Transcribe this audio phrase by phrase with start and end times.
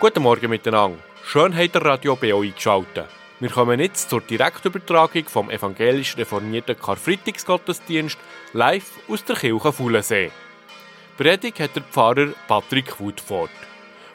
[0.00, 0.96] Guten Morgen miteinander.
[1.26, 3.04] Schön habt ihr Radio BO eingeschaltet.
[3.38, 8.16] Wir kommen jetzt zur Direktübertragung vom evangelisch reformierten Karfreitagsgottesdienst
[8.54, 10.30] live aus der Kirche Fuhlensee.
[11.18, 13.50] Predigt hat der Pfarrer Patrick Woodford.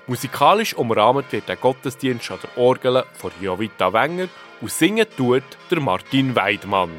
[0.07, 4.27] Musikalisch umrahmt wird der Gottesdienst an der Orgel von Jovita Wenger
[4.61, 6.89] und singen tut der Martin Weidmann.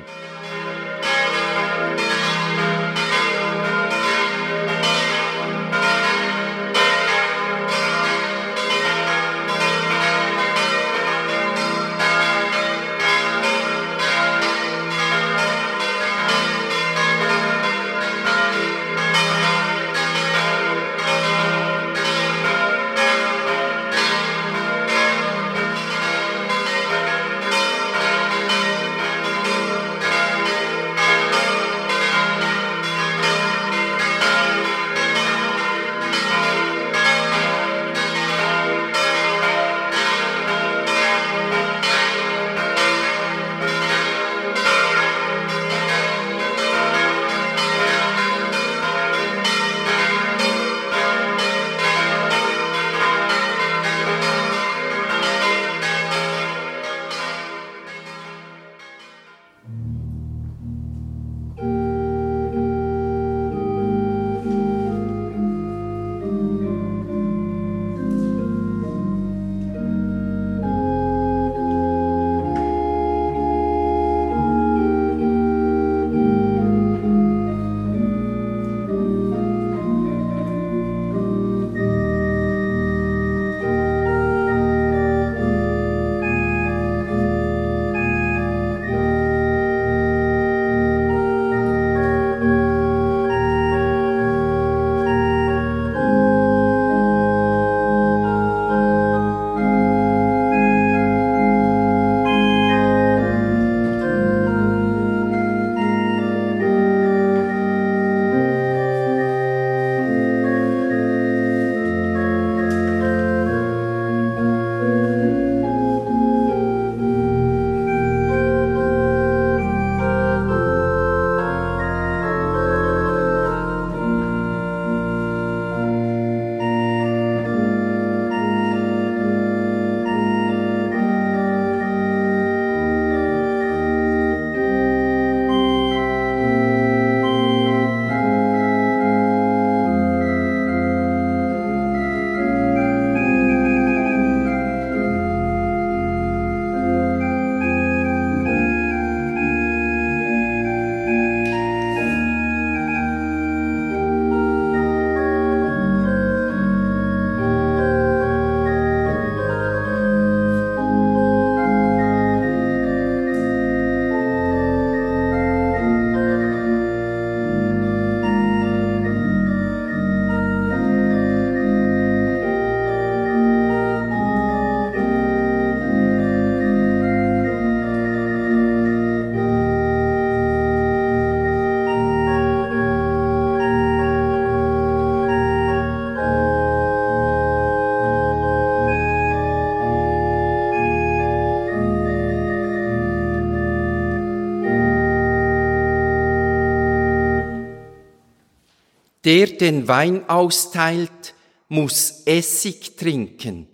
[199.26, 201.34] Der den Wein austeilt,
[201.68, 203.66] muss Essig trinken.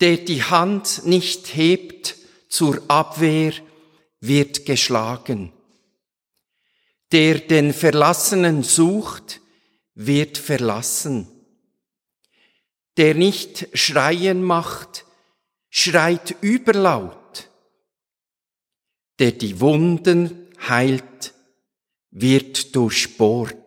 [0.00, 2.16] Der die Hand nicht hebt
[2.50, 3.54] zur Abwehr,
[4.20, 5.54] wird geschlagen.
[7.12, 9.40] Der den Verlassenen sucht,
[9.94, 11.26] wird verlassen.
[12.98, 15.06] Der nicht Schreien macht,
[15.70, 17.48] schreit überlaut.
[19.18, 21.32] Der die Wunden heilt,
[22.10, 23.59] wird durchbohrt.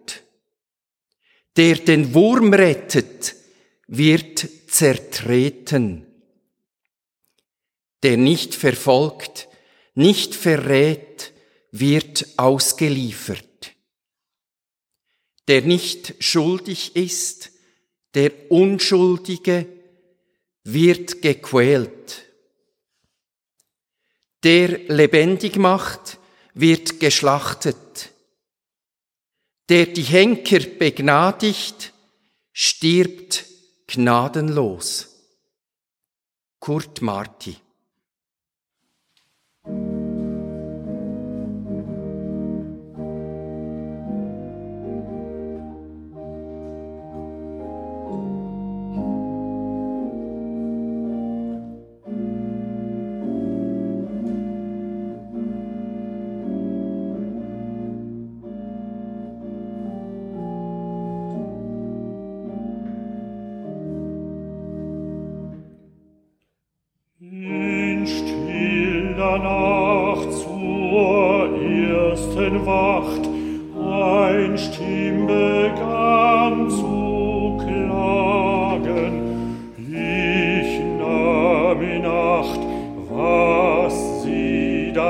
[1.56, 3.36] Der den Wurm rettet,
[3.88, 6.06] wird zertreten.
[8.02, 9.48] Der nicht verfolgt,
[9.94, 11.32] nicht verrät,
[11.72, 13.76] wird ausgeliefert.
[15.48, 17.52] Der nicht schuldig ist,
[18.14, 19.68] der Unschuldige,
[20.64, 22.24] wird gequält.
[24.44, 26.20] Der lebendig macht,
[26.54, 28.12] wird geschlachtet.
[29.69, 31.94] Der die Henker begnadigt,
[32.51, 33.45] stirbt
[33.88, 35.10] gnadenlos.
[36.60, 37.56] Kurt Marti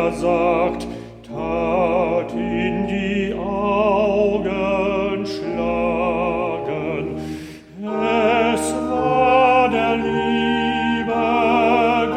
[0.03, 0.88] versagt,
[1.27, 7.05] tat in die Augen schlagen.
[7.81, 11.25] Es war der liebe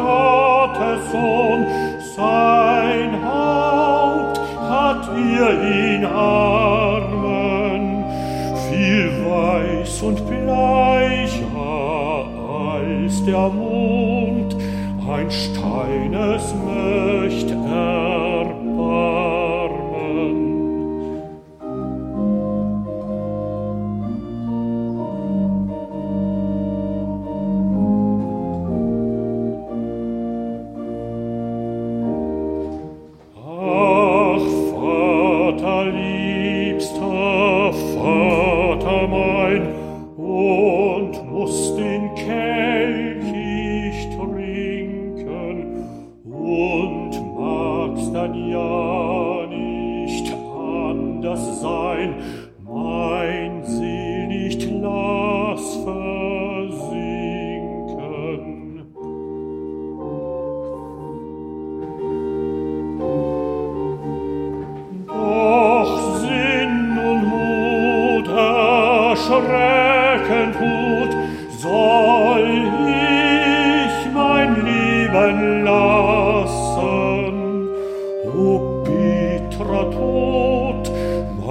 [0.02, 1.60] Gottes Sohn,
[2.16, 5.50] sein Haupt hat ihr
[5.94, 7.84] in Armen,
[8.68, 11.46] viel weiß und bleicher
[12.64, 14.56] als der Mond,
[15.08, 17.55] ein Steines möchte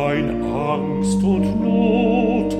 [0.05, 0.41] Stein
[1.01, 1.15] es
[1.55, 2.55] möcht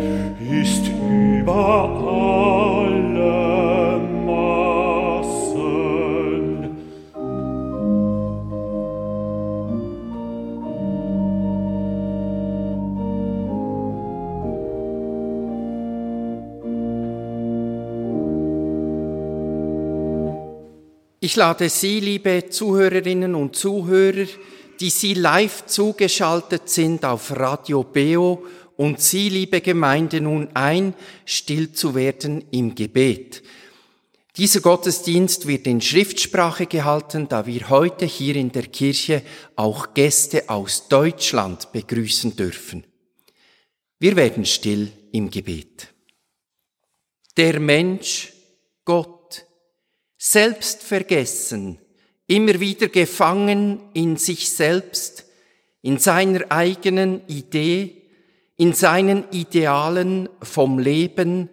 [21.36, 24.26] Ich lade Sie, liebe Zuhörerinnen und Zuhörer,
[24.80, 28.46] die Sie live zugeschaltet sind auf Radio Beo
[28.78, 30.94] und Sie, liebe Gemeinde, nun ein,
[31.26, 33.44] still zu werden im Gebet.
[34.38, 39.22] Dieser Gottesdienst wird in Schriftsprache gehalten, da wir heute hier in der Kirche
[39.58, 42.86] auch Gäste aus Deutschland begrüßen dürfen.
[44.00, 45.94] Wir werden still im Gebet.
[47.36, 48.32] Der Mensch,
[48.86, 49.15] Gott,
[50.32, 51.78] selbstvergessen,
[52.26, 55.26] immer wieder gefangen in sich selbst,
[55.84, 58.02] in seiner eigenen Idee,
[58.58, 61.50] in seinen Idealen vom Leben,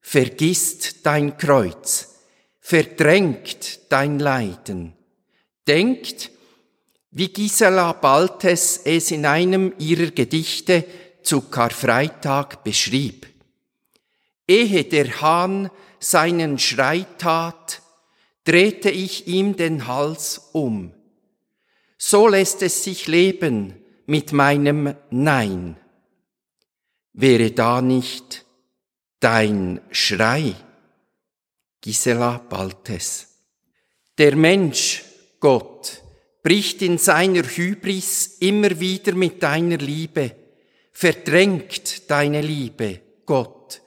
[0.00, 2.16] vergisst dein Kreuz,
[2.58, 4.94] verdrängt dein Leiden,
[5.68, 6.32] denkt,
[7.12, 10.84] wie Gisela Baltes es in einem ihrer Gedichte
[11.22, 13.28] zu Karfreitag beschrieb.
[14.48, 17.81] Ehe der Hahn seinen Schrei tat,
[18.44, 20.92] drehte ich ihm den Hals um.
[21.96, 23.74] So lässt es sich leben
[24.06, 25.76] mit meinem Nein.
[27.12, 28.44] Wäre da nicht
[29.20, 30.54] dein Schrei?
[31.80, 33.28] Gisela Baltes.
[34.18, 35.04] Der Mensch,
[35.40, 36.02] Gott,
[36.42, 40.36] bricht in seiner Hybris immer wieder mit deiner Liebe,
[40.92, 43.80] verdrängt deine Liebe, Gott.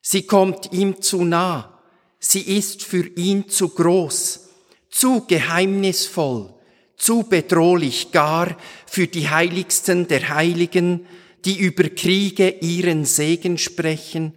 [0.00, 1.75] Sie kommt ihm zu nah,
[2.18, 4.48] Sie ist für ihn zu groß,
[4.90, 6.54] zu geheimnisvoll,
[6.96, 8.56] zu bedrohlich gar
[8.86, 11.06] für die Heiligsten der Heiligen,
[11.44, 14.32] die über Kriege ihren Segen sprechen,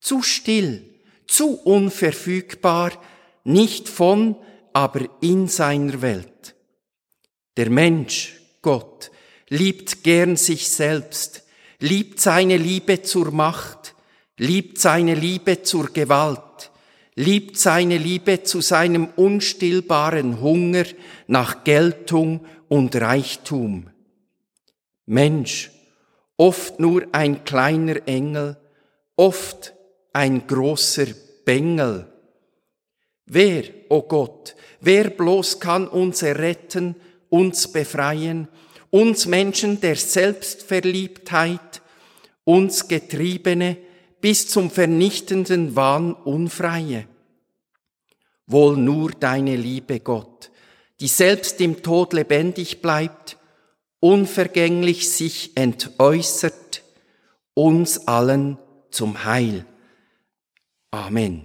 [0.00, 0.84] zu still,
[1.26, 2.92] zu unverfügbar,
[3.44, 4.36] nicht von,
[4.72, 6.54] aber in seiner Welt.
[7.56, 9.10] Der Mensch, Gott,
[9.48, 11.44] liebt gern sich selbst,
[11.78, 13.94] liebt seine Liebe zur Macht,
[14.36, 16.70] liebt seine Liebe zur Gewalt,
[17.16, 20.84] liebt seine Liebe zu seinem unstillbaren Hunger
[21.26, 23.90] nach Geltung und Reichtum.
[25.06, 25.70] Mensch,
[26.36, 28.56] oft nur ein kleiner Engel,
[29.16, 29.74] oft
[30.12, 31.06] ein großer
[31.44, 32.06] Bengel.
[33.26, 36.96] Wer, o oh Gott, wer bloß kann uns erretten,
[37.28, 38.48] uns befreien,
[38.90, 41.82] uns Menschen der Selbstverliebtheit,
[42.44, 43.78] uns Getriebene,
[44.24, 47.06] bis zum vernichtenden Wahn unfreie.
[48.46, 50.50] Wohl nur deine Liebe, Gott,
[50.98, 53.36] die selbst im Tod lebendig bleibt,
[54.00, 56.82] unvergänglich sich entäußert,
[57.52, 58.56] uns allen
[58.90, 59.66] zum Heil.
[60.90, 61.44] Amen.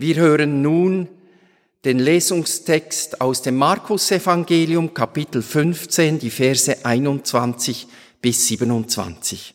[0.00, 1.08] Wir hören nun
[1.84, 7.86] den Lesungstext aus dem Markus-Evangelium, Kapitel 15, die Verse 21
[8.22, 9.54] bis 27.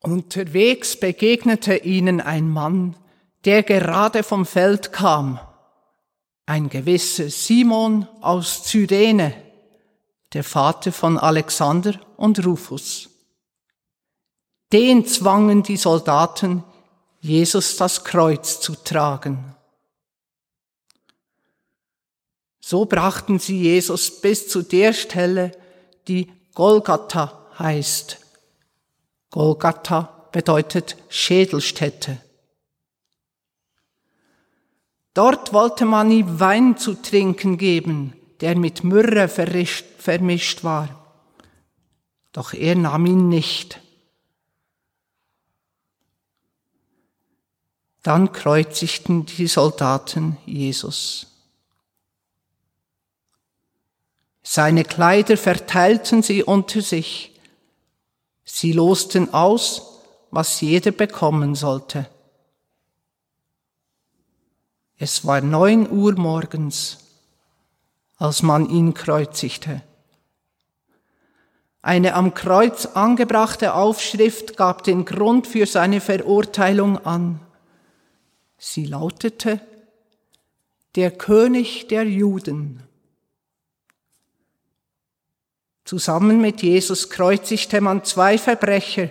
[0.00, 2.96] Unterwegs begegnete ihnen ein Mann,
[3.44, 5.38] der gerade vom Feld kam,
[6.46, 9.34] ein gewisser Simon aus Cyrene,
[10.32, 13.08] der Vater von Alexander und Rufus.
[14.72, 16.64] Den zwangen die Soldaten,
[17.20, 19.54] Jesus das Kreuz zu tragen.
[22.70, 25.50] So brachten sie Jesus bis zu der Stelle,
[26.06, 28.20] die Golgatha heißt.
[29.32, 32.18] Golgatha bedeutet Schädelstätte.
[35.14, 41.24] Dort wollte man ihm Wein zu trinken geben, der mit Myrrhe vermischt war.
[42.30, 43.80] Doch er nahm ihn nicht.
[48.04, 51.29] Dann kreuzigten die Soldaten Jesus.
[54.52, 57.38] Seine Kleider verteilten sie unter sich.
[58.42, 60.00] Sie losten aus,
[60.32, 62.08] was jeder bekommen sollte.
[64.98, 66.98] Es war neun Uhr morgens,
[68.16, 69.82] als man ihn kreuzigte.
[71.80, 77.38] Eine am Kreuz angebrachte Aufschrift gab den Grund für seine Verurteilung an.
[78.58, 79.60] Sie lautete,
[80.96, 82.82] der König der Juden.
[85.90, 89.08] Zusammen mit Jesus kreuzigte man zwei Verbrecher,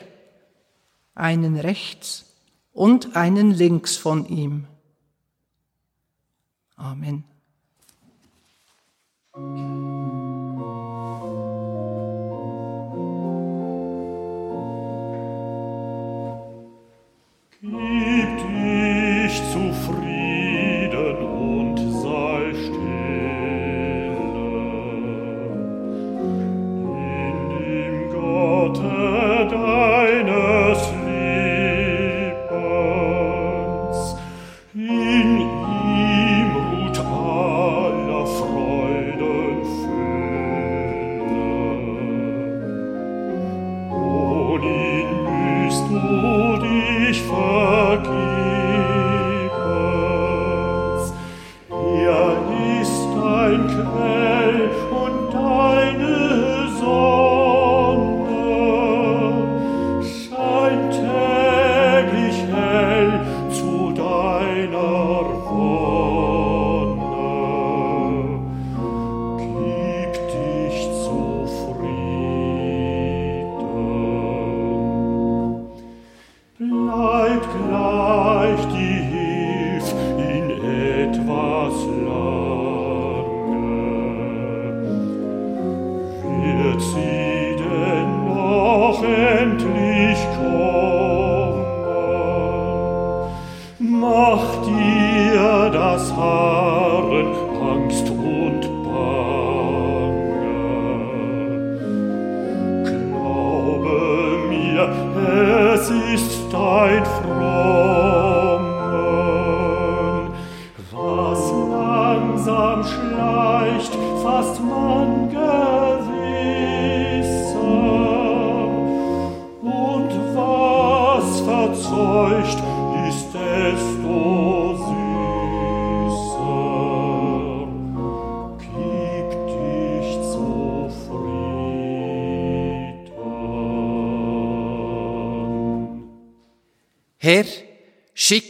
[1.14, 2.24] einen rechts
[2.72, 4.66] und einen links von ihm.
[6.78, 7.26] Amen.
[17.60, 20.19] Gib dich zufrieden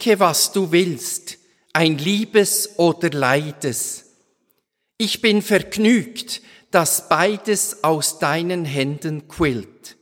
[0.09, 1.37] schicke, was du willst,
[1.73, 4.05] ein Liebes oder Leides.
[4.97, 9.97] Ich bin vergnügt, dass beides aus deinen Händen quillt.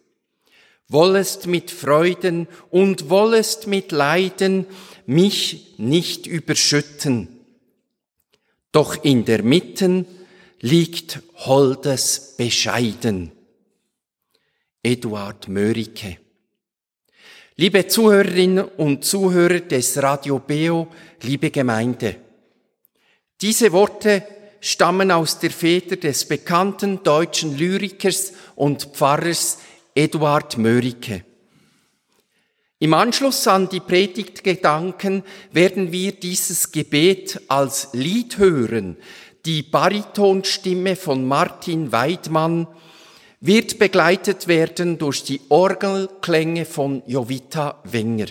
[0.88, 4.66] Wollest mit Freuden und wollest mit Leiden
[5.06, 7.28] mich nicht überschütten.
[8.72, 10.06] Doch in der Mitten
[10.62, 13.32] liegt Holdes bescheiden.
[14.84, 16.18] Eduard Mörike.
[17.60, 20.90] Liebe Zuhörerinnen und Zuhörer des Radio Beo,
[21.24, 22.18] liebe Gemeinde.
[23.42, 24.22] Diese Worte
[24.60, 29.58] stammen aus der Feder des bekannten deutschen Lyrikers und Pfarrers
[29.96, 31.26] Eduard Mörike.
[32.78, 38.98] Im Anschluss an die Predigtgedanken werden wir dieses Gebet als Lied hören.
[39.48, 42.68] Die Baritonstimme von Martin Weidmann
[43.40, 48.28] wird begleitet werden durch die Orgelklänge von Jovita Wenger.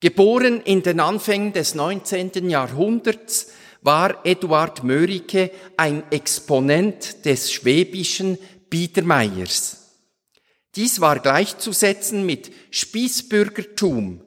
[0.00, 2.50] Geboren in den Anfängen des 19.
[2.50, 9.84] Jahrhunderts war Eduard Mörike ein Exponent des schwäbischen Biedermeiers.
[10.74, 14.20] Dies war gleichzusetzen mit Spießbürgertum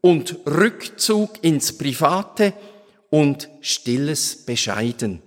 [0.00, 2.52] und Rückzug ins Private
[3.08, 5.22] und stilles Bescheiden.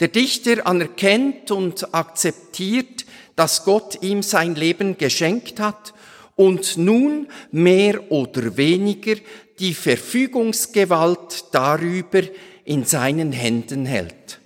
[0.00, 3.04] Der Dichter anerkennt und akzeptiert,
[3.36, 5.92] dass Gott ihm sein Leben geschenkt hat
[6.36, 9.16] und nun mehr oder weniger
[9.58, 12.22] die Verfügungsgewalt darüber
[12.64, 14.40] in seinen Händen hält.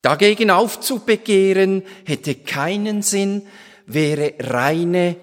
[0.00, 3.42] Dagegen aufzubegehren hätte keinen Sinn,
[3.86, 5.16] wäre reine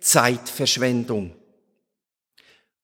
[0.00, 1.34] Zeitverschwendung.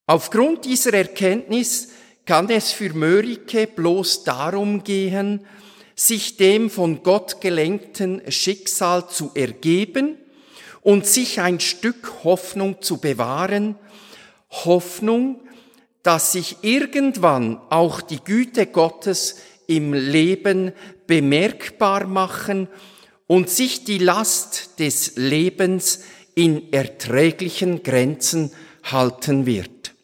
[0.06, 1.88] Aufgrund dieser Erkenntnis
[2.24, 5.46] kann es für Mörike bloß darum gehen,
[5.96, 10.18] sich dem von Gott gelenkten Schicksal zu ergeben
[10.82, 13.76] und sich ein Stück Hoffnung zu bewahren,
[14.50, 15.40] Hoffnung,
[16.02, 20.72] dass sich irgendwann auch die Güte Gottes im Leben
[21.06, 22.68] bemerkbar machen
[23.26, 26.04] und sich die Last des Lebens
[26.36, 28.52] in erträglichen Grenzen
[28.84, 29.94] halten wird.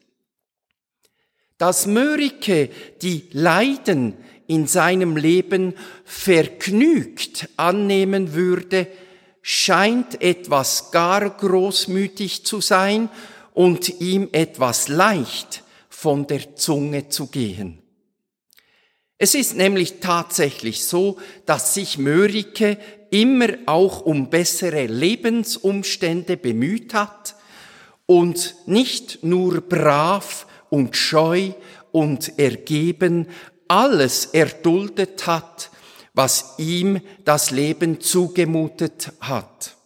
[1.58, 2.70] Dass Mörike
[3.02, 5.74] die Leiden in seinem Leben
[6.04, 8.86] vergnügt annehmen würde,
[9.42, 13.08] scheint etwas gar großmütig zu sein
[13.54, 17.82] und ihm etwas leicht von der Zunge zu gehen.
[19.18, 22.76] Es ist nämlich tatsächlich so, dass sich Mörike
[23.10, 27.36] immer auch um bessere Lebensumstände bemüht hat
[28.06, 31.52] und nicht nur brav und scheu
[31.92, 33.28] und ergeben
[33.72, 35.70] alles erduldet hat,
[36.12, 39.76] was ihm das Leben zugemutet hat.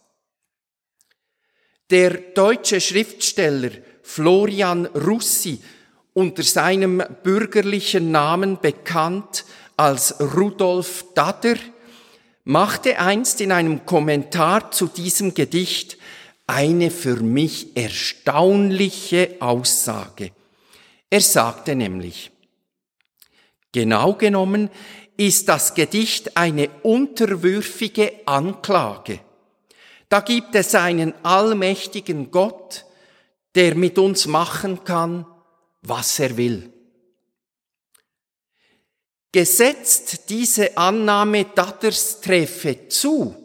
[1.89, 3.71] Der deutsche Schriftsteller
[4.03, 5.61] Florian Russi
[6.13, 9.45] unter seinem bürgerlichen Namen bekannt
[9.77, 11.55] als Rudolf Dader,
[12.43, 15.97] machte einst in einem Kommentar zu diesem Gedicht
[16.45, 20.31] eine für mich erstaunliche Aussage.
[21.09, 22.31] Er sagte nämlich,
[23.77, 24.71] genau genommen
[25.17, 29.19] ist das Gedicht eine unterwürfige Anklage.
[30.09, 32.85] Da gibt es einen allmächtigen Gott,
[33.53, 35.27] der mit uns machen kann,
[35.83, 36.73] was er will.
[39.31, 43.35] Gesetzt diese Annahme Datters treffe zu,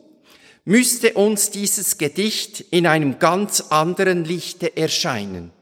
[0.64, 5.52] müsste uns dieses Gedicht in einem ganz anderen Lichte erscheinen.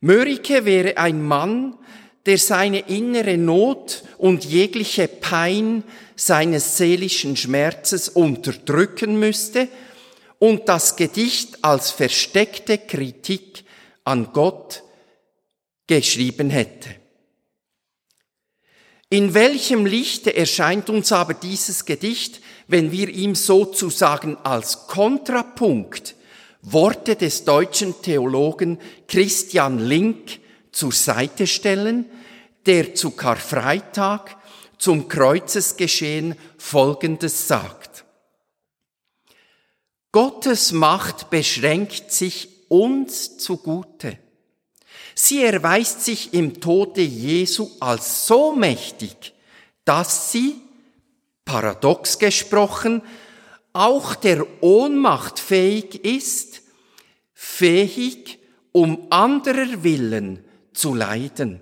[0.00, 1.76] Mörike wäre ein Mann,
[2.26, 5.84] der seine innere Not und jegliche Pein
[6.16, 9.68] seines seelischen Schmerzes unterdrücken müsste
[10.38, 13.64] und das Gedicht als versteckte Kritik
[14.04, 14.82] an Gott
[15.86, 16.90] geschrieben hätte.
[19.08, 26.14] In welchem Lichte erscheint uns aber dieses Gedicht, wenn wir ihm sozusagen als Kontrapunkt
[26.62, 28.78] Worte des deutschen Theologen
[29.08, 30.39] Christian Link
[30.72, 32.06] zur Seite stellen,
[32.66, 34.36] der zu Karfreitag
[34.78, 38.04] zum Kreuzesgeschehen Folgendes sagt.
[40.12, 44.18] Gottes Macht beschränkt sich uns zugute.
[45.14, 49.34] Sie erweist sich im Tode Jesu als so mächtig,
[49.84, 50.56] dass sie,
[51.44, 53.02] paradox gesprochen,
[53.72, 56.62] auch der Ohnmacht fähig ist,
[57.34, 58.38] fähig,
[58.72, 60.44] um anderer Willen
[60.80, 61.60] zu leiden.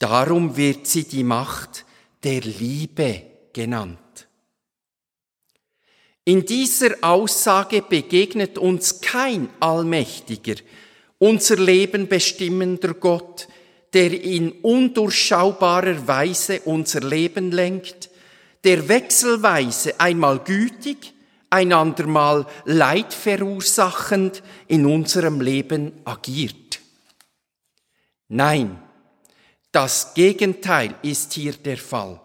[0.00, 1.84] Darum wird sie die Macht
[2.24, 3.98] der Liebe genannt.
[6.24, 10.56] In dieser Aussage begegnet uns kein Allmächtiger,
[11.18, 13.46] unser Leben bestimmender Gott,
[13.92, 18.10] der in undurchschaubarer Weise unser Leben lenkt,
[18.64, 21.14] der wechselweise einmal gütig,
[21.48, 26.67] ein andermal Leid verursachend in unserem Leben agiert.
[28.28, 28.78] Nein,
[29.72, 32.20] das Gegenteil ist hier der Fall.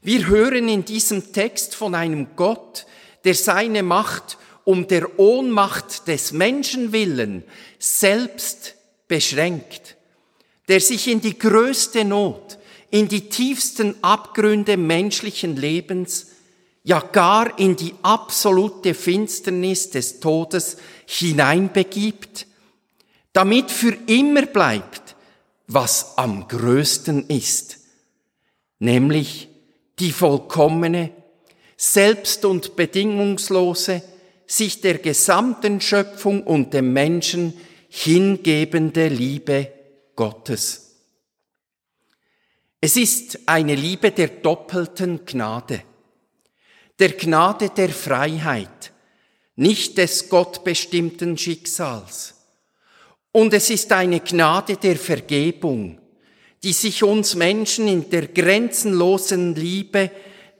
[0.00, 2.86] Wir hören in diesem Text von einem Gott,
[3.24, 7.42] der seine Macht um der Ohnmacht des Menschen willen
[7.78, 8.76] selbst
[9.08, 9.96] beschränkt,
[10.68, 12.58] der sich in die größte Not,
[12.90, 16.28] in die tiefsten Abgründe menschlichen Lebens,
[16.84, 20.76] ja gar in die absolute Finsternis des Todes
[21.06, 22.46] hineinbegibt,
[23.32, 25.07] damit für immer bleibt,
[25.68, 27.78] was am größten ist,
[28.78, 29.48] nämlich
[29.98, 31.12] die vollkommene,
[31.76, 34.02] selbst und bedingungslose,
[34.46, 37.52] sich der gesamten Schöpfung und dem Menschen
[37.90, 39.70] hingebende Liebe
[40.16, 40.96] Gottes.
[42.80, 45.82] Es ist eine Liebe der doppelten Gnade,
[46.98, 48.92] der Gnade der Freiheit,
[49.56, 52.37] nicht des gottbestimmten Schicksals.
[53.38, 56.00] Und es ist eine Gnade der Vergebung,
[56.60, 60.10] die sich uns Menschen in der grenzenlosen Liebe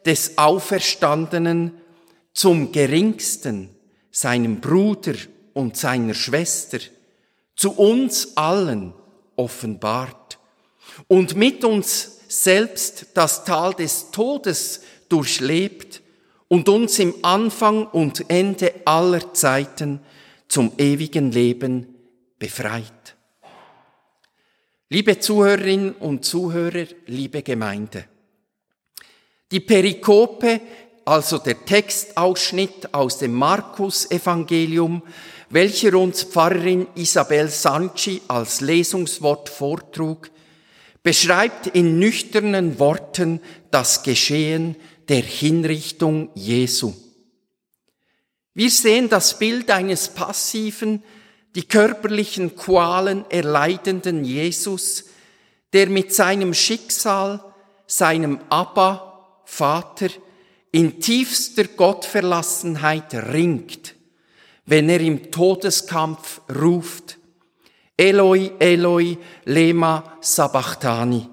[0.06, 1.72] des Auferstandenen
[2.32, 3.70] zum geringsten,
[4.12, 5.14] seinem Bruder
[5.54, 6.78] und seiner Schwester,
[7.56, 8.94] zu uns allen
[9.34, 10.38] offenbart
[11.08, 16.00] und mit uns selbst das Tal des Todes durchlebt
[16.46, 19.98] und uns im Anfang und Ende aller Zeiten
[20.46, 21.97] zum ewigen Leben
[22.38, 23.16] befreit.
[24.90, 28.06] Liebe Zuhörerinnen und Zuhörer, liebe Gemeinde,
[29.50, 30.60] die Perikope
[31.08, 35.02] also der Textausschnitt aus dem Markus-Evangelium,
[35.48, 40.30] welcher uns Pfarrerin Isabel Sanchi als Lesungswort vortrug,
[41.02, 44.76] beschreibt in nüchternen Worten das Geschehen
[45.08, 46.92] der Hinrichtung Jesu.
[48.52, 51.02] Wir sehen das Bild eines passiven,
[51.54, 55.04] die körperlichen Qualen erleidenden Jesus,
[55.72, 57.42] der mit seinem Schicksal,
[57.86, 60.08] seinem Abba, Vater,
[60.72, 63.94] in tiefster Gottverlassenheit ringt,
[64.66, 67.18] wenn er im Todeskampf ruft,
[67.96, 71.28] Eloi, Eloi, lema sabachthani,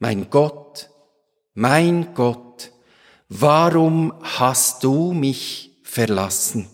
[0.00, 0.90] mein Gott,
[1.54, 2.72] mein Gott,
[3.28, 6.68] warum hast du mich verlassen?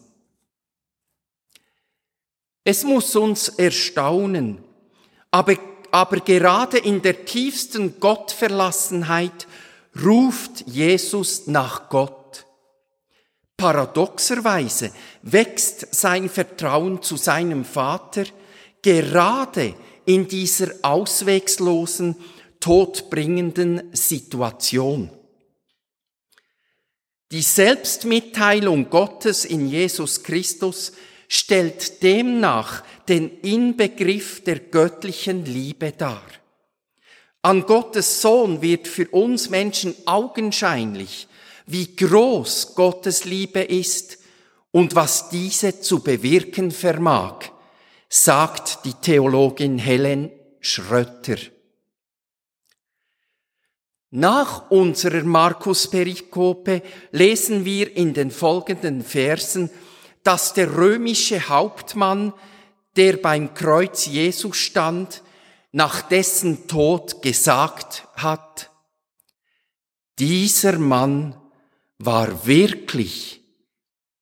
[2.65, 4.65] Es muss uns erstaunen,
[5.31, 5.57] aber,
[5.91, 9.47] aber gerade in der tiefsten Gottverlassenheit
[10.03, 12.47] ruft Jesus nach Gott.
[13.57, 18.25] Paradoxerweise wächst sein Vertrauen zu seinem Vater
[18.83, 19.75] gerade
[20.07, 22.17] in dieser auswegslosen,
[22.61, 25.11] todbringenden Situation.
[27.31, 30.93] Die Selbstmitteilung Gottes in Jesus Christus
[31.29, 36.23] stellt demnach den Inbegriff der göttlichen Liebe dar.
[37.43, 41.29] An Gottes Sohn wird für uns Menschen augenscheinlich,
[41.67, 44.19] wie groß Gottes Liebe ist
[44.71, 47.51] und was diese zu bewirken vermag,
[48.09, 51.37] sagt die Theologin Helen Schrötter.
[54.11, 59.71] Nach unserer Markus-Perikope lesen wir in den folgenden Versen,
[60.25, 62.33] dass der römische Hauptmann,
[62.97, 65.23] der beim Kreuz Jesus stand,
[65.71, 68.71] nach dessen Tod gesagt hat,
[70.19, 71.37] dieser Mann
[71.99, 73.43] war wirklich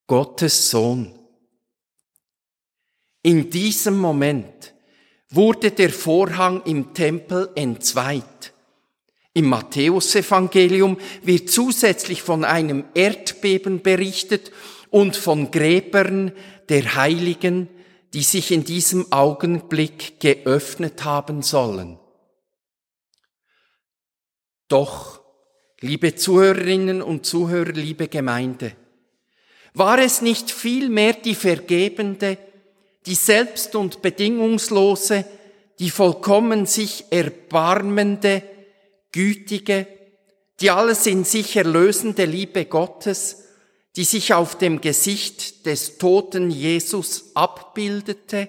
[0.07, 1.15] Gottes Sohn.
[3.23, 4.75] In diesem Moment
[5.29, 8.53] wurde der Vorhang im Tempel entzweit.
[9.35, 14.51] Im Matthäusevangelium wird zusätzlich von einem Erdbeben berichtet
[14.93, 16.33] und von Gräbern
[16.69, 17.69] der Heiligen,
[18.13, 21.99] die sich in diesem Augenblick geöffnet haben sollen.
[24.69, 25.23] Doch,
[25.81, 28.77] liebe Zuhörerinnen und Zuhörer, liebe Gemeinde,
[29.75, 32.37] war es nicht vielmehr die vergebende,
[33.07, 35.25] die selbst und bedingungslose,
[35.79, 38.43] die vollkommen sich erbarmende,
[39.11, 39.87] gütige,
[40.61, 43.43] die alles in sich erlösende Liebe Gottes,
[43.97, 48.49] die sich auf dem Gesicht des toten Jesus abbildete,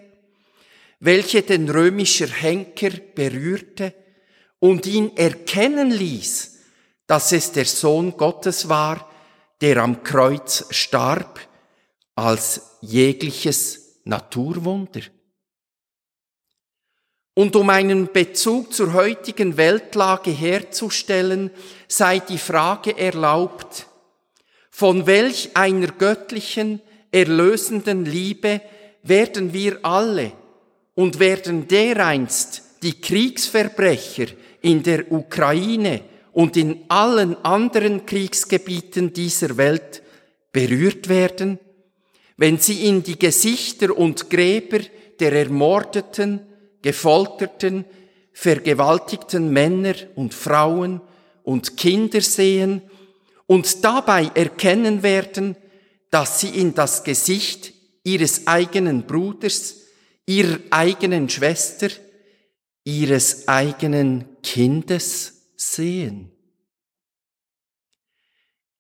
[0.99, 3.93] welche den römischer Henker berührte
[4.59, 6.59] und ihn erkennen ließ,
[7.07, 9.09] dass es der Sohn Gottes war,
[9.59, 11.41] der am Kreuz starb,
[12.15, 15.01] als jegliches Naturwunder.
[17.33, 21.49] Und um einen Bezug zur heutigen Weltlage herzustellen,
[21.87, 23.87] sei die Frage erlaubt,
[24.75, 26.81] von welch einer göttlichen,
[27.11, 28.59] erlösenden Liebe
[29.03, 30.31] werden wir alle
[30.95, 34.25] und werden dereinst die Kriegsverbrecher
[34.61, 40.01] in der Ukraine und in allen anderen Kriegsgebieten dieser Welt
[40.51, 41.59] berührt werden,
[42.37, 44.79] wenn sie in die Gesichter und Gräber
[45.19, 46.47] der ermordeten,
[46.81, 47.85] gefolterten,
[48.31, 50.99] vergewaltigten Männer und Frauen
[51.43, 52.81] und Kinder sehen
[53.47, 55.55] und dabei erkennen werden,
[56.09, 59.81] dass sie in das Gesicht ihres eigenen Bruders,
[60.25, 61.89] ihrer eigenen Schwester,
[62.83, 66.31] ihres eigenen Kindes sehen.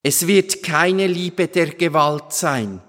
[0.01, 2.81] Es wird keine Liebe der Gewalt sein,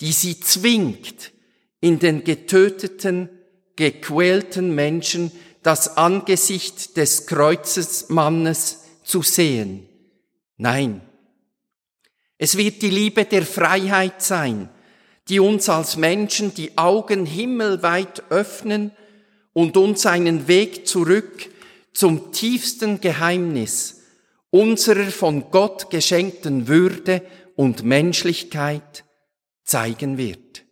[0.00, 1.32] die sie zwingt,
[1.80, 3.28] in den getöteten,
[3.76, 5.30] gequälten Menschen
[5.62, 9.88] das Angesicht des Kreuzesmannes zu sehen.
[10.56, 11.02] Nein,
[12.42, 14.68] es wird die Liebe der Freiheit sein,
[15.28, 18.90] die uns als Menschen die Augen himmelweit öffnen
[19.52, 21.48] und uns einen Weg zurück
[21.94, 24.00] zum tiefsten Geheimnis
[24.50, 27.22] unserer von Gott geschenkten Würde
[27.54, 29.04] und Menschlichkeit
[29.62, 30.64] zeigen wird.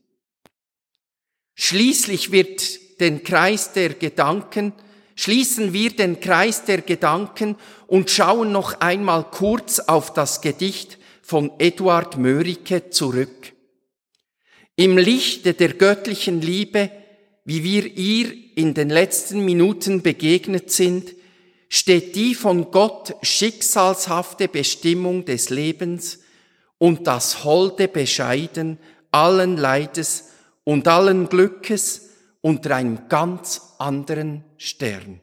[1.55, 4.73] Schließlich wird den Kreis der Gedanken,
[5.15, 7.55] schließen wir den Kreis der Gedanken
[7.87, 10.99] und schauen noch einmal kurz auf das Gedicht
[11.31, 13.53] von Eduard Mörike zurück.
[14.75, 16.91] Im Lichte der göttlichen Liebe,
[17.45, 21.15] wie wir ihr in den letzten Minuten begegnet sind,
[21.69, 26.19] steht die von Gott schicksalshafte Bestimmung des Lebens
[26.79, 28.81] und das holde Bescheiden
[29.13, 30.31] allen Leides
[30.65, 32.09] und allen Glückes
[32.41, 35.21] unter einem ganz anderen Stern.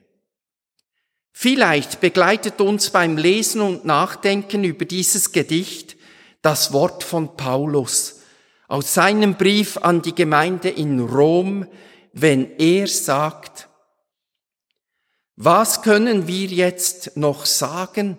[1.34, 5.97] Vielleicht begleitet uns beim Lesen und Nachdenken über dieses Gedicht
[6.42, 8.22] das Wort von Paulus
[8.68, 11.68] aus seinem Brief an die Gemeinde in Rom,
[12.14, 13.70] wenn er sagt,
[15.36, 18.18] was können wir jetzt noch sagen,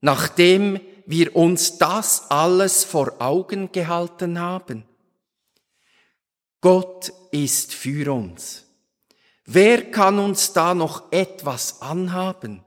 [0.00, 4.84] nachdem wir uns das alles vor Augen gehalten haben?
[6.60, 8.66] Gott ist für uns.
[9.46, 12.62] Wer kann uns da noch etwas anhaben?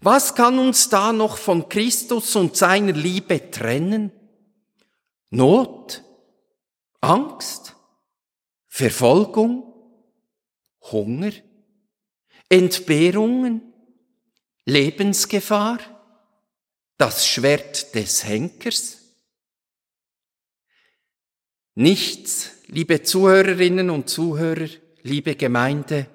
[0.00, 4.12] Was kann uns da noch von Christus und seiner Liebe trennen?
[5.30, 6.04] Not?
[7.00, 7.74] Angst?
[8.66, 9.74] Verfolgung?
[10.92, 11.32] Hunger?
[12.48, 13.72] Entbehrungen,
[14.64, 15.78] Lebensgefahr,
[16.96, 18.98] das Schwert des Henkers?
[21.74, 24.68] Nichts, liebe Zuhörerinnen und Zuhörer,
[25.02, 26.06] liebe Gemeinde,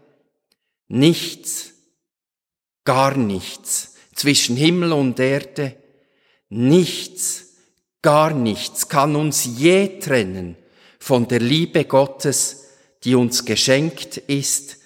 [0.87, 1.72] nichts,
[2.83, 5.75] gar nichts zwischen Himmel und Erde,
[6.49, 7.55] nichts,
[8.01, 10.57] gar nichts kann uns je trennen
[10.99, 12.65] von der Liebe Gottes,
[13.03, 14.77] die uns geschenkt ist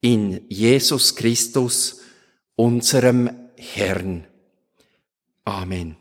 [0.00, 2.00] in Jesus Christus,
[2.56, 4.26] unserem Herrn.
[5.44, 5.96] Amen.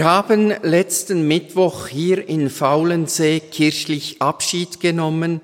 [0.00, 5.42] Wir haben letzten Mittwoch hier in Faulensee kirchlich Abschied genommen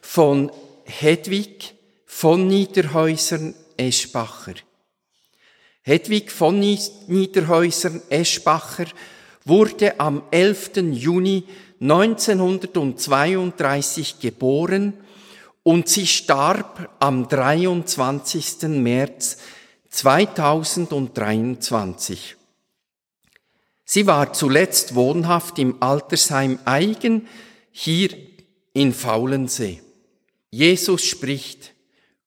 [0.00, 0.50] von
[0.84, 1.74] Hedwig
[2.06, 4.54] von Niederhäusern Eschbacher.
[5.82, 8.86] Hedwig von Niederhäusern Eschbacher
[9.44, 10.70] wurde am 11.
[10.92, 11.44] Juni
[11.78, 14.94] 1932 geboren
[15.62, 18.68] und sie starb am 23.
[18.68, 19.36] März
[19.90, 22.37] 2023.
[23.90, 27.26] Sie war zuletzt wohnhaft im Altersheim Eigen
[27.70, 28.10] hier
[28.74, 29.80] in Faulensee.
[30.50, 31.72] Jesus spricht,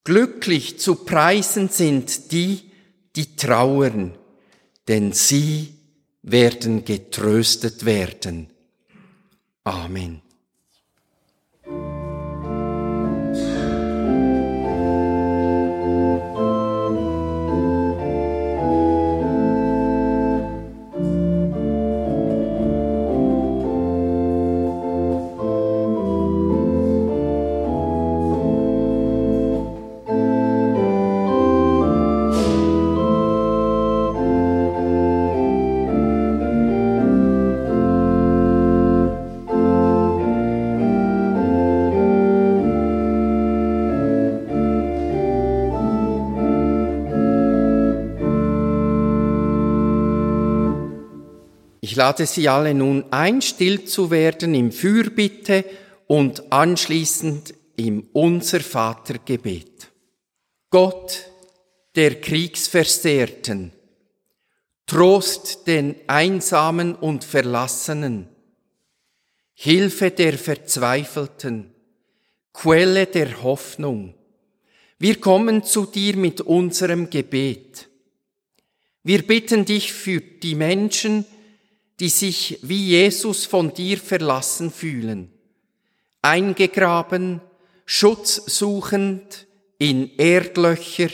[0.04, 2.72] glücklich zu preisen sind die,
[3.16, 4.18] die trauern,
[4.88, 5.76] denn sie
[6.24, 8.50] werden getröstet werden.
[9.64, 10.24] Amen.
[51.92, 55.66] Ich lade Sie alle nun ein, still zu werden im Fürbitte
[56.08, 59.92] und anschließend im Unser Vater Gebet.
[60.70, 61.30] Gott
[61.98, 63.74] der Kriegsversehrten,
[64.88, 68.30] Trost den Einsamen und Verlassenen,
[69.54, 71.74] Hilfe der Verzweifelten,
[72.54, 74.14] Quelle der Hoffnung.
[74.98, 77.90] Wir kommen zu dir mit unserem Gebet.
[79.04, 81.26] Wir bitten dich für die Menschen,
[82.02, 85.32] die sich wie Jesus von dir verlassen fühlen,
[86.24, 87.42] eingegraben,
[87.86, 89.46] schutzsuchend
[89.78, 91.10] in Erdlöcher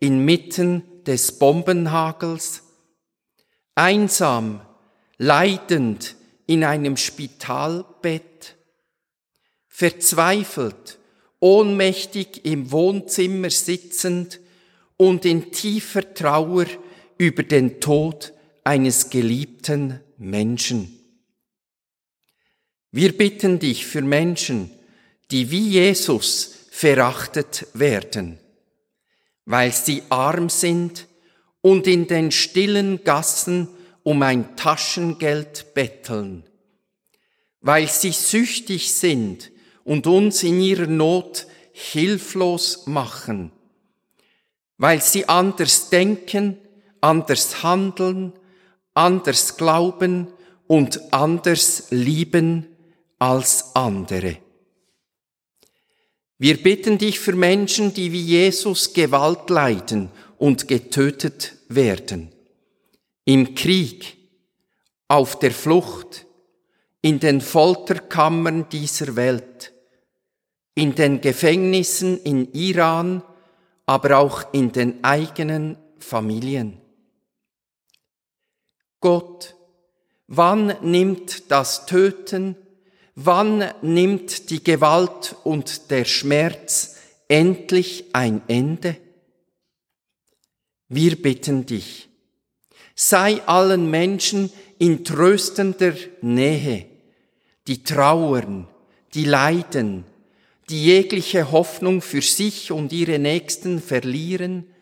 [0.00, 2.64] inmitten des Bombenhagels,
[3.76, 4.60] einsam,
[5.18, 6.16] leidend
[6.46, 8.56] in einem Spitalbett,
[9.68, 10.98] verzweifelt,
[11.38, 14.40] ohnmächtig im Wohnzimmer sitzend
[14.96, 16.66] und in tiefer Trauer
[17.18, 18.32] über den Tod
[18.64, 20.98] eines geliebten Menschen.
[22.90, 24.70] Wir bitten dich für Menschen,
[25.30, 28.38] die wie Jesus verachtet werden,
[29.44, 31.08] weil sie arm sind
[31.60, 33.68] und in den stillen Gassen
[34.02, 36.44] um ein Taschengeld betteln,
[37.60, 39.50] weil sie süchtig sind
[39.82, 43.50] und uns in ihrer Not hilflos machen,
[44.78, 46.58] weil sie anders denken,
[47.00, 48.32] anders handeln,
[48.94, 50.28] anders glauben
[50.66, 52.66] und anders lieben
[53.18, 54.38] als andere.
[56.38, 62.32] Wir bitten dich für Menschen, die wie Jesus Gewalt leiden und getötet werden.
[63.24, 64.16] Im Krieg,
[65.08, 66.26] auf der Flucht,
[67.02, 69.72] in den Folterkammern dieser Welt,
[70.74, 73.22] in den Gefängnissen in Iran,
[73.86, 76.80] aber auch in den eigenen Familien.
[79.04, 79.54] Gott,
[80.28, 82.56] wann nimmt das Töten,
[83.14, 86.96] wann nimmt die Gewalt und der Schmerz
[87.28, 88.96] endlich ein Ende?
[90.88, 92.08] Wir bitten dich,
[92.94, 95.92] sei allen Menschen in tröstender
[96.22, 96.86] Nähe,
[97.66, 98.68] die trauern,
[99.12, 100.04] die leiden,
[100.70, 104.73] die jegliche Hoffnung für sich und ihre Nächsten verlieren,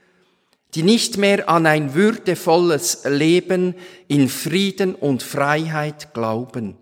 [0.75, 3.75] die nicht mehr an ein würdevolles Leben
[4.09, 6.77] in Frieden und Freiheit glauben.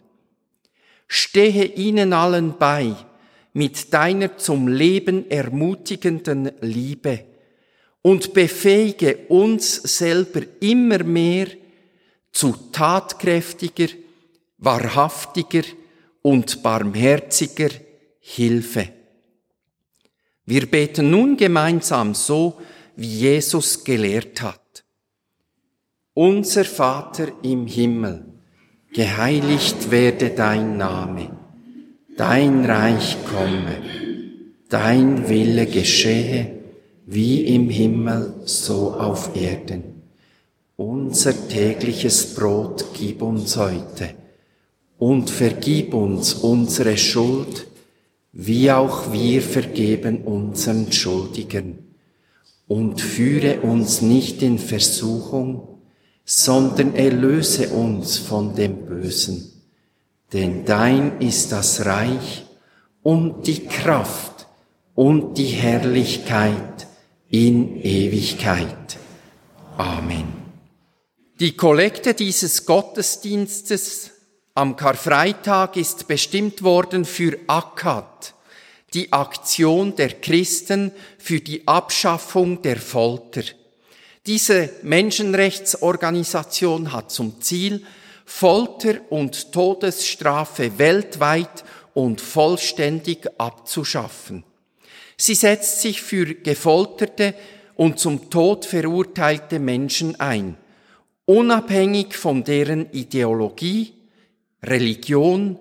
[1.09, 2.95] Stehe ihnen allen bei
[3.53, 7.25] mit deiner zum Leben ermutigenden Liebe
[8.03, 11.49] und befähige uns selber immer mehr
[12.31, 13.89] zu tatkräftiger,
[14.59, 15.65] wahrhaftiger
[16.23, 17.71] und barmherziger
[18.21, 18.89] Hilfe.
[20.47, 22.61] Wir beten nun gemeinsam so,
[22.97, 24.85] wie Jesus gelehrt hat.
[26.15, 28.25] Unser Vater im Himmel,
[28.93, 31.37] geheiligt werde dein Name,
[32.17, 33.83] dein Reich komme,
[34.69, 36.59] dein Wille geschehe,
[37.07, 40.03] wie im Himmel so auf Erden.
[40.77, 44.15] Unser tägliches Brot gib uns heute
[44.99, 47.67] und vergib uns unsere Schuld,
[48.33, 51.90] wie auch wir vergeben unseren Schuldigern
[52.71, 55.81] und führe uns nicht in Versuchung,
[56.25, 59.65] sondern erlöse uns von dem Bösen.
[60.33, 62.47] Denn dein ist das Reich
[63.03, 64.47] und die Kraft
[64.95, 66.87] und die Herrlichkeit
[67.29, 68.99] in Ewigkeit.
[69.77, 70.29] Amen.
[71.41, 74.13] Die Kollekte dieses Gottesdienstes
[74.55, 78.33] am Karfreitag ist bestimmt worden für ACAT,
[78.95, 83.43] die Aktion der Christen für die Abschaffung der Folter.
[84.27, 87.83] Diese Menschenrechtsorganisation hat zum Ziel,
[88.25, 91.65] Folter und Todesstrafe weltweit
[91.95, 94.45] und vollständig abzuschaffen.
[95.17, 97.35] Sie setzt sich für gefolterte
[97.77, 100.57] und zum Tod verurteilte Menschen ein
[101.27, 103.95] unabhängig von deren Ideologie,
[104.63, 105.59] Religion,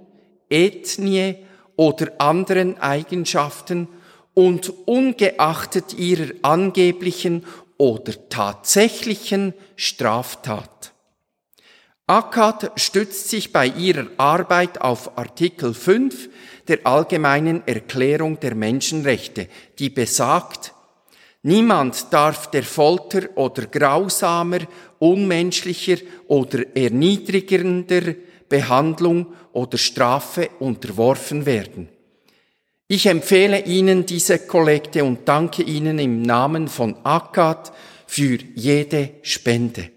[0.50, 1.36] Ethnie
[1.80, 3.88] oder anderen Eigenschaften
[4.34, 7.46] und ungeachtet ihrer angeblichen
[7.78, 10.92] oder tatsächlichen Straftat.
[12.06, 16.28] ACAD stützt sich bei ihrer Arbeit auf Artikel 5
[16.68, 19.48] der Allgemeinen Erklärung der Menschenrechte,
[19.80, 20.74] die besagt,
[21.44, 24.60] Niemand darf der Folter oder grausamer,
[25.00, 25.96] unmenschlicher
[26.28, 28.16] oder erniedrigender
[28.50, 31.90] Behandlung oder Strafe unterworfen werden.
[32.88, 37.72] Ich empfehle Ihnen diese Kollekte und danke Ihnen im Namen von ACAD
[38.08, 39.92] für jede Spende.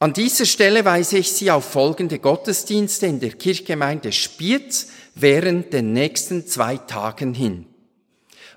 [0.00, 5.92] An dieser Stelle weise ich Sie auf folgende Gottesdienste in der Kirchgemeinde Spiez während den
[5.92, 7.66] nächsten zwei Tagen hin.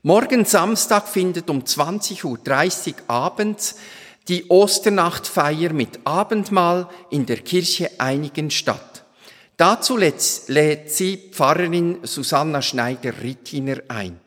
[0.04, 3.76] Morgen Samstag findet um 20.30 Uhr abends
[4.28, 9.04] die Osternachtfeier mit Abendmahl in der Kirche Einigen statt.
[9.58, 14.20] Dazu lädt sie Pfarrerin Susanna Schneider-Rittiner ein.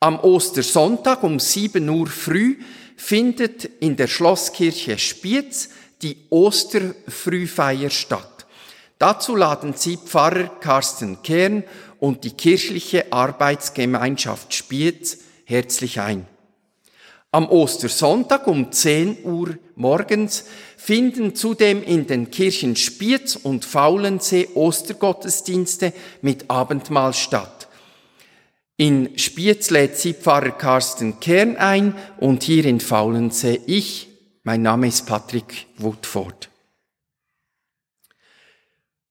[0.00, 2.56] Am Ostersonntag um 7 Uhr früh
[2.96, 5.70] findet in der Schlosskirche Spiez
[6.02, 8.46] die Osterfrühfeier statt.
[8.98, 11.64] Dazu laden sie Pfarrer Carsten Kern
[12.00, 16.26] und die kirchliche Arbeitsgemeinschaft Spiez herzlich ein.
[17.34, 20.44] Am Ostersonntag um 10 Uhr morgens
[20.76, 27.68] finden zudem in den Kirchen Spiez und Faulensee Ostergottesdienste mit Abendmahl statt.
[28.76, 34.08] In Spiez lädt sie Pfarrer Carsten Kern ein und hier in Faulensee ich.
[34.42, 36.50] Mein Name ist Patrick Woodford.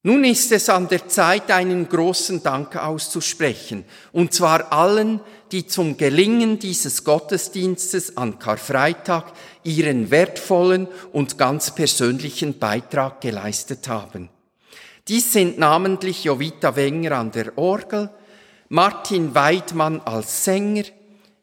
[0.04, 5.20] Nun ist es an der Zeit, einen großen Dank auszusprechen, und zwar allen,
[5.52, 9.32] die zum Gelingen dieses Gottesdienstes an Karfreitag
[9.62, 14.30] ihren wertvollen und ganz persönlichen Beitrag geleistet haben.
[15.08, 18.08] Dies sind namentlich Jovita Wenger an der Orgel,
[18.70, 20.84] Martin Weidmann als Sänger,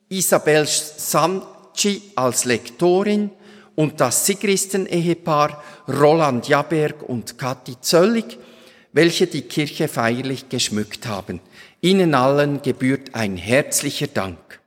[0.09, 3.29] Isabel Sanchi als Lektorin
[3.75, 8.39] und das Sigristen-Ehepaar Roland Jaberg und Kathi Zöllig,
[8.91, 11.39] welche die Kirche feierlich geschmückt haben.
[11.81, 14.59] Ihnen allen gebührt ein herzlicher Dank.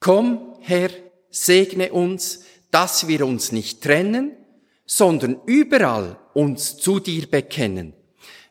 [0.00, 0.90] Komm, Herr,
[1.30, 4.32] segne uns, dass wir uns nicht trennen,
[4.84, 7.94] sondern überall uns zu dir bekennen.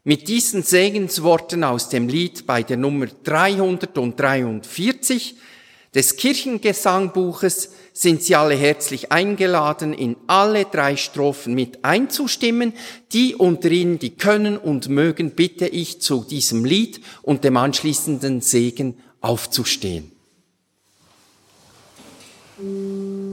[0.05, 5.35] Mit diesen Segensworten aus dem Lied bei der Nummer 343
[5.93, 12.73] des Kirchengesangbuches sind Sie alle herzlich eingeladen, in alle drei Strophen mit einzustimmen.
[13.11, 18.41] Die unter Ihnen, die können und mögen, bitte ich zu diesem Lied und dem anschließenden
[18.41, 20.11] Segen aufzustehen.
[22.57, 23.23] Musik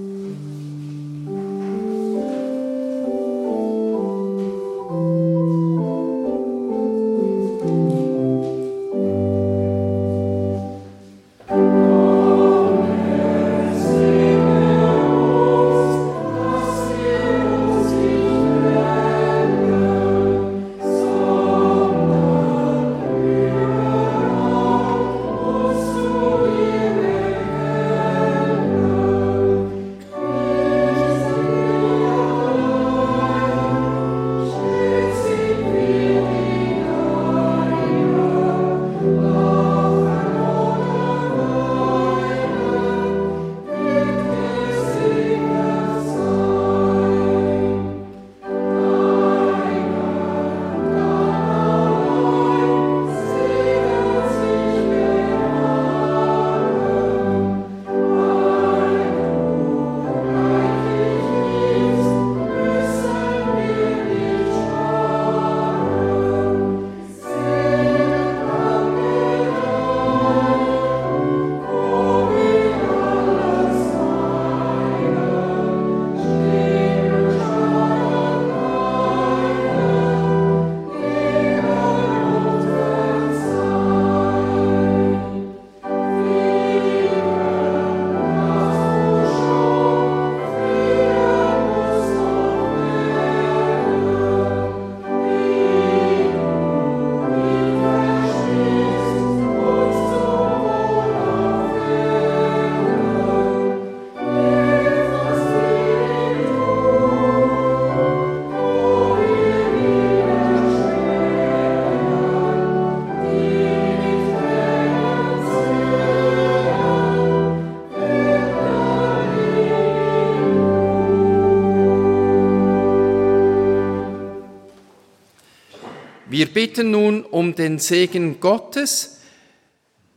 [126.41, 129.19] Wir bitten nun um den Segen Gottes.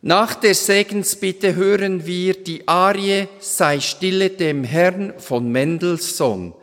[0.02, 6.54] Nach der Segensbitte hören wir die Arie Sei stille dem Herrn von Mendelssohn.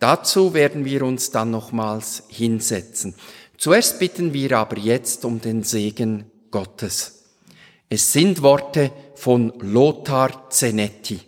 [0.00, 3.14] Dazu werden wir uns dann nochmals hinsetzen.
[3.56, 7.24] Zuerst bitten wir aber jetzt um den Segen Gottes.
[7.88, 11.22] Es sind Worte von Lothar Zenetti.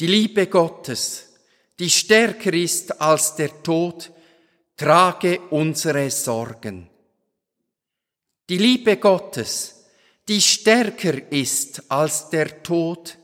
[0.00, 1.34] Die Liebe Gottes,
[1.78, 4.10] die stärker ist als der Tod,
[4.78, 6.88] trage unsere Sorgen.
[8.48, 9.84] Die Liebe Gottes,
[10.28, 13.18] die stärker ist als der Tod,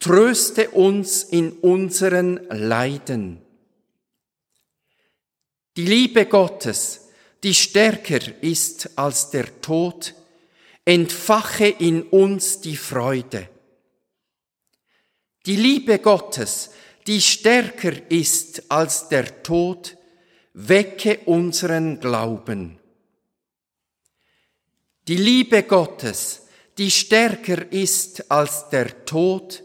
[0.00, 3.40] tröste uns in unseren Leiden.
[5.76, 7.08] Die Liebe Gottes,
[7.44, 10.14] die stärker ist als der Tod,
[10.84, 13.48] entfache in uns die Freude.
[15.46, 16.70] Die Liebe Gottes,
[17.06, 19.96] die stärker ist als der Tod,
[20.54, 22.78] wecke unseren Glauben.
[25.08, 26.42] Die Liebe Gottes,
[26.78, 29.62] die stärker ist als der Tod,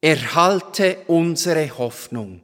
[0.00, 2.42] erhalte unsere Hoffnung.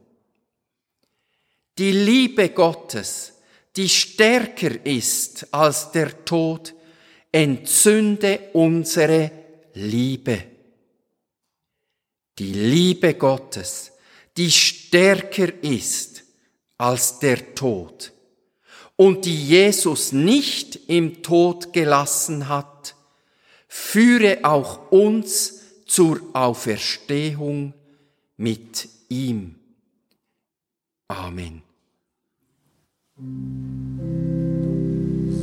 [1.77, 3.33] Die Liebe Gottes,
[3.75, 6.73] die stärker ist als der Tod,
[7.31, 9.31] entzünde unsere
[9.73, 10.43] Liebe.
[12.37, 13.91] Die Liebe Gottes,
[14.37, 16.10] die stärker ist
[16.81, 18.11] als der Tod
[18.95, 22.95] und die Jesus nicht im Tod gelassen hat,
[23.67, 27.75] führe auch uns zur Auferstehung
[28.35, 29.59] mit ihm.
[31.07, 31.61] Amen.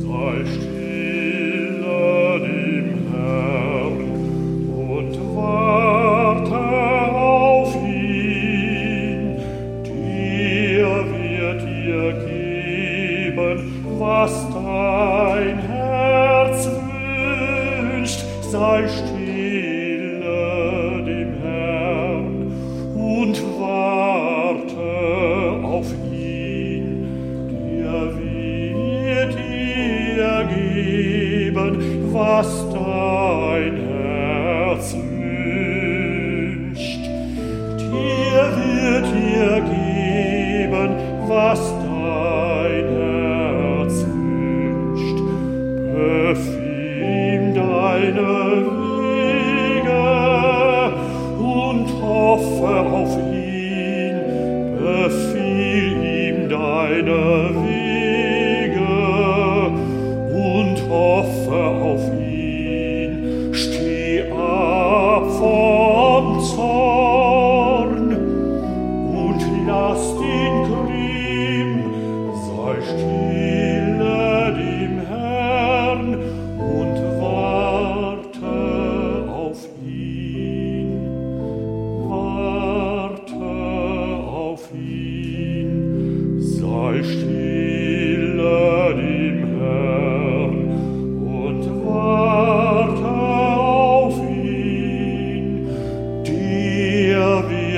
[0.03, 0.78] Sei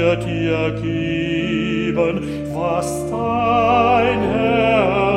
[0.02, 2.22] wird dir geben,
[2.54, 5.11] was dein Herz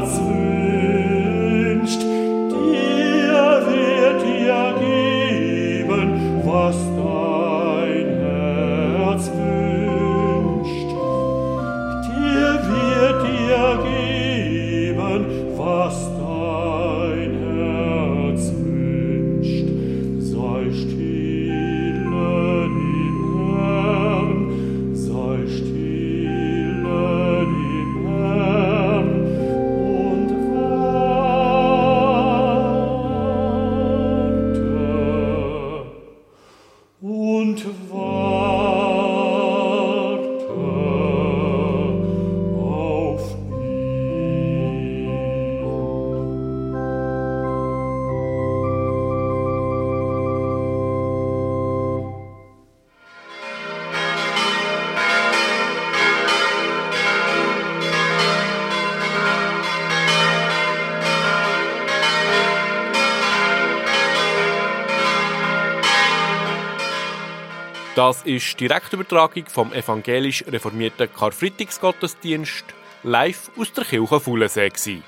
[68.05, 72.67] Das ist die Direktübertragung vom evangelisch reformierten Karfreitagsgottesdienst
[73.03, 74.69] live aus der Kirche Fulensee.
[74.69, 75.03] gsi.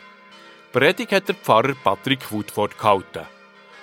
[0.72, 3.26] Predigt hat der Pfarrer Patrick Woodford gehalten.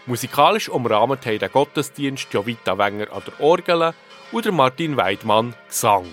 [0.08, 3.94] Musikalisch umrahmt haben den Gottesdienst Jovita Wenger an der Orgel
[4.32, 6.08] und Martin Weidmann Gesang.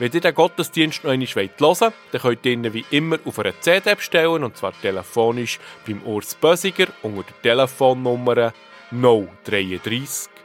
[0.00, 3.38] Wenn ihr den Gottesdienst noch einmal hören wollt, dann könnt ihr ihn wie immer auf
[3.38, 8.52] einer CD bestellen, und zwar telefonisch beim Urs Bösiger unter der Telefonnummer
[8.90, 10.39] 033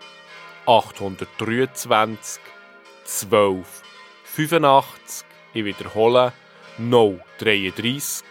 [0.65, 2.39] 823
[3.05, 3.83] 12
[4.23, 5.25] 85.
[5.53, 6.33] Ich wiederhole
[6.77, 8.23] 033